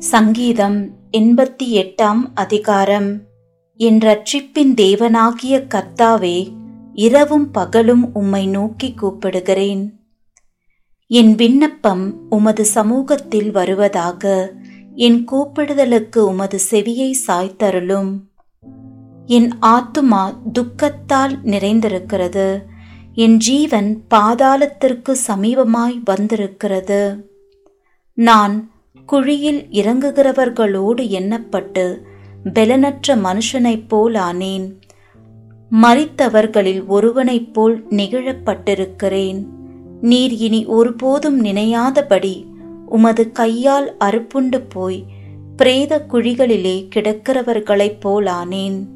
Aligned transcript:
சங்கீதம் 0.00 0.90
எண்பத்தி 1.12 1.62
எட்டாம் 1.62 2.20
அதிகாரம். 2.34 3.20
என் 3.76 3.98
ரட்சிப்பின் 3.98 4.74
தேவனாகிய 4.74 5.66
கர்த்தாவே 5.74 6.52
இரவும் 6.92 7.50
பகலும் 7.50 8.10
உம்மை 8.12 8.46
நோக்கி 8.46 8.94
கூப்பிடுகிறேன். 9.02 9.90
என் 11.06 11.34
விண்ணப்பம் 11.34 12.30
உமது 12.30 12.64
சமூகத்தில் 12.64 13.50
வருவதாக 13.50 14.52
என் 14.94 15.24
கூப்பிடுதலுக்கு 15.32 16.18
உமது 16.18 16.58
செவியை 16.70 17.12
சாய்த்தருளும். 17.26 18.18
என் 19.26 19.52
ஆத்துமா 19.62 20.34
துக்கத்தால் 20.52 21.36
நிறைந்திருக்கிறது 21.44 22.62
என் 23.12 23.36
ஜீவன் 23.36 24.02
பாதாளத்திற்கு 24.14 25.16
சமீபமாய் 25.26 26.00
வந்திருக்கிறது. 26.04 27.30
நான் 28.14 28.70
குழியில் 29.06 29.66
இறங்குகிறவர்களோடு 29.70 31.02
எண்ணப்பட்டு 31.08 31.96
பெலனற்ற 32.52 33.16
மனுஷனைப் 33.16 33.88
போல் 33.88 34.14
ஆனேன். 34.14 34.72
மறித்தவர்களில் 35.82 36.86
ஒருவனைப் 36.86 37.54
போல் 37.54 37.86
நெகிழப்பட்டிருக்கிறேன். 37.90 39.44
நீர் 40.00 40.32
இனி 40.32 40.66
ஒருபோதும் 40.66 41.44
நினையாதபடி 41.44 42.44
உமது 42.86 43.32
கையால் 43.32 43.96
அறுப்புண்டு 44.04 44.62
போய் 44.68 45.04
பிரேத 45.56 46.06
குழிகளிலே 46.12 46.88
கிடக்கிறவர்களைப் 46.94 47.98
போலானேன் 48.04 48.86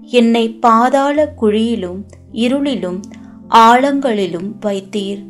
என்னை 0.00 0.50
பாதாள 0.50 1.34
குழியிலும் 1.40 2.02
இருளிலும் 2.32 3.00
ஆழங்களிலும் 3.48 4.52
வைத்தீர். 4.60 5.24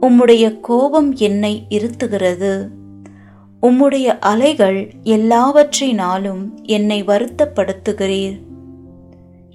உம்முடைய 0.00 0.60
கோபம் 0.60 1.14
என்னை 1.14 1.66
இருத்துகிறது. 1.68 2.66
உம்முடைய 3.62 4.18
அலைகள் 4.20 4.92
எல்லாவற்றினாலும் 5.02 6.62
என்னை 6.62 7.04
வருத்தப்படுத்துகிறீர். 7.04 8.40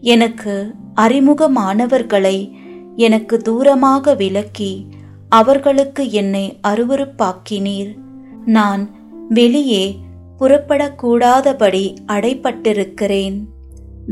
எனக்கு 0.01 0.73
அறிமுகமானவர்களை 0.95 2.51
எனக்கு 2.95 3.37
தூரமாக 3.37 4.15
விலக்கி 4.15 4.87
அவர்களுக்கு 5.29 6.11
என்னை 6.11 6.59
அருவருப்பாக்கினீர். 6.67 7.97
நான் 8.45 8.95
வெளியே 9.29 9.95
புறப்படக்கூடாதபடி 10.39 11.95
அடைப்பட்டிருக்கிறேன். 12.07 13.41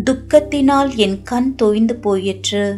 துக்கத்தினால் 0.05 0.95
என் 0.95 1.21
கண் 1.23 1.55
தோய்ந்து 1.55 1.95
போயிற்று. 1.95 2.77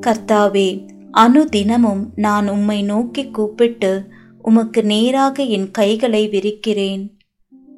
கர்த்தாவே 0.00 0.88
அனுதினமும் 1.12 2.06
நான் 2.14 2.48
உம்மை 2.48 2.82
நோக்கி 2.82 3.30
கூப்பிட்டு 3.30 4.06
உமக்கு 4.44 4.84
நேராக 4.84 5.42
என் 5.42 5.70
கைகளை 5.70 6.28
விரிக்கிறேன். 6.28 7.10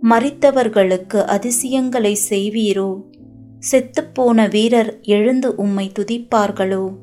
மறித்தவர்களுக்கு 0.02 1.24
அதிசயங்களை 1.24 2.18
செய்வீரோ? 2.28 3.02
செத்துப்போன 3.70 4.50
வீரர் 4.50 5.00
எழுந்து 5.02 5.54
உம்மை 5.54 5.92
துதிப்பார்களோ? 5.98 6.96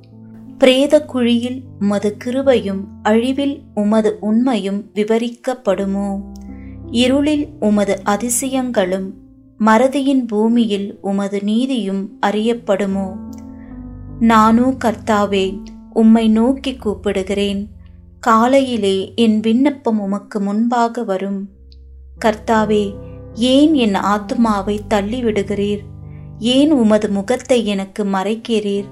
பிரேத 0.57 1.05
குழியில் 1.05 1.61
உமது 1.79 2.17
கிருபையும் 2.25 2.79
அழிவில் 3.03 3.61
உமது 3.73 4.17
உண்மையும் 4.19 4.91
விவரிக்கப்படுமோ? 4.95 6.19
இருளில் 6.91 7.47
உமது 7.59 7.99
அதிசயங்களும் 8.03 9.13
மறதியின் 9.59 10.27
பூமியில் 10.27 10.97
உமது 11.01 11.43
நீதியும் 11.43 12.19
அறியப்படுமோ? 12.25 13.17
நானோ 14.19 14.73
கர்த்தாவே 14.85 15.63
உம்மை 15.93 16.29
நோக்கி 16.29 16.71
கூப்பிடுகிறேன். 16.71 17.65
காலையிலே 18.25 19.13
என் 19.15 19.39
விண்ணப்பம் 19.39 19.99
உமக்கு 19.99 20.39
முன்பாக 20.39 21.03
வரும். 21.03 21.49
கர்த்தாவே 22.25 22.93
ஏன் 23.33 23.73
என் 23.73 23.93
ஆத்துமாவை 23.93 24.79
தள்ளிவிடுகிறீர்? 24.89 25.81
ஏன் 26.39 26.71
உமது 26.71 27.09
முகத்தை 27.09 27.65
எனக்கு 27.65 28.05
மறைக்கிறீர்? 28.05 28.85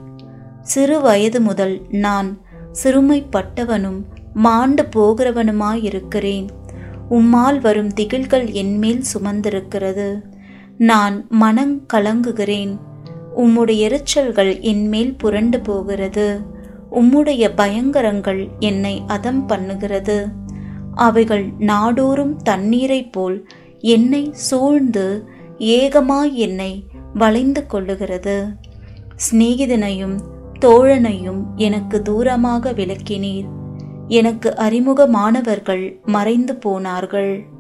சிறு 0.61 1.01
வயது 1.01 1.41
முதல் 1.41 1.81
நான் 1.89 2.41
சிறுமைப்பட்டவனும் 2.83 4.03
மாண்டு 4.33 4.83
போகிறவனுமாயிருக்கிறேன். 4.95 6.47
உம்மால் 7.09 7.61
வரும் 7.61 7.93
திகில்கள் 7.93 8.51
என்மேல் 8.51 9.03
சுமந்திருக்கிறது. 9.13 10.21
நான் 10.77 11.27
மனங் 11.41 11.85
கலங்குகிறேன். 11.93 12.77
உம்முடைய 13.37 13.79
எரிச்சல்கள் 13.79 14.59
என்மேல் 14.59 15.15
புரண்டு 15.15 15.59
போகிறது. 15.59 16.59
உம்முடைய 16.91 17.51
பயங்கரங்கள் 17.55 18.47
என்னை 18.59 19.03
அதம் 19.07 19.49
பண்ணுகிறது. 19.49 20.27
அவைகள் 20.93 21.51
நாடோறும் 21.57 22.37
தண்ணீரைப் 22.37 23.11
போல் 23.11 23.47
என்னை 23.79 24.29
சூழ்ந்து 24.31 25.27
ஏகமாய் 25.57 26.33
என்னை 26.33 26.85
வளைந்து 27.13 27.65
கொள்ளுகிறது. 27.71 28.55
சிநேகிதனையும் 29.31 30.19
தோழனையும் 30.59 31.43
எனக்கு 31.55 32.01
தூரமாக 32.01 32.71
விளக்கினீர். 32.71 33.47
எனக்கு 34.07 34.53
அறிமுகமானவர்கள் 34.57 36.03
மறைந்து 36.05 36.55
போனார்கள். 36.55 37.50